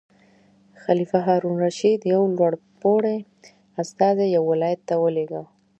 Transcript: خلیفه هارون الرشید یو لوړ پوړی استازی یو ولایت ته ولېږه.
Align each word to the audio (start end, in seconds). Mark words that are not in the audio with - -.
خلیفه 0.83 1.19
هارون 1.25 1.53
الرشید 1.57 1.99
یو 2.13 2.21
لوړ 2.37 2.53
پوړی 2.81 3.17
استازی 3.81 4.25
یو 4.35 4.43
ولایت 4.51 4.81
ته 4.89 4.95
ولېږه. 5.03 5.43